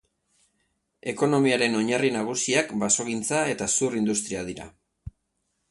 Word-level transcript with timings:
Ekonomiaren 1.13 1.77
oinarri 1.81 2.11
nagusiak 2.17 2.73
basogintza 2.85 3.45
eta 3.55 3.71
zur 3.77 4.01
industria 4.01 4.45
dira. 4.51 4.69